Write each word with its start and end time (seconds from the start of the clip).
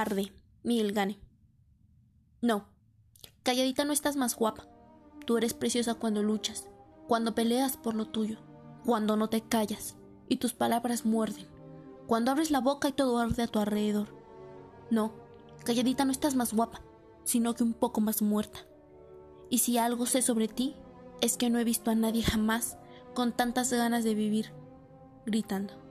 Arde, 0.00 0.30
Miguel 0.62 0.92
Gane. 0.92 1.18
No, 2.42 2.66
calladita 3.42 3.86
no 3.86 3.94
estás 3.94 4.14
más 4.16 4.36
guapa. 4.36 4.66
Tú 5.24 5.38
eres 5.38 5.54
preciosa 5.54 5.94
cuando 5.94 6.22
luchas, 6.22 6.68
cuando 7.08 7.34
peleas 7.34 7.78
por 7.78 7.94
lo 7.94 8.06
tuyo, 8.06 8.36
cuando 8.84 9.16
no 9.16 9.30
te 9.30 9.40
callas 9.40 9.96
y 10.28 10.36
tus 10.36 10.52
palabras 10.52 11.06
muerden, 11.06 11.46
cuando 12.06 12.30
abres 12.30 12.50
la 12.50 12.60
boca 12.60 12.88
y 12.88 12.92
todo 12.92 13.18
arde 13.18 13.44
a 13.44 13.46
tu 13.46 13.58
alrededor. 13.58 14.08
No, 14.90 15.14
calladita 15.64 16.04
no 16.04 16.12
estás 16.12 16.34
más 16.34 16.52
guapa, 16.52 16.82
sino 17.24 17.54
que 17.54 17.62
un 17.62 17.72
poco 17.72 18.02
más 18.02 18.20
muerta. 18.20 18.66
Y 19.48 19.58
si 19.58 19.78
algo 19.78 20.04
sé 20.04 20.20
sobre 20.20 20.46
ti, 20.46 20.76
es 21.22 21.38
que 21.38 21.48
no 21.48 21.58
he 21.58 21.64
visto 21.64 21.90
a 21.90 21.94
nadie 21.94 22.22
jamás 22.22 22.76
con 23.14 23.32
tantas 23.32 23.72
ganas 23.72 24.04
de 24.04 24.14
vivir, 24.14 24.52
gritando. 25.24 25.85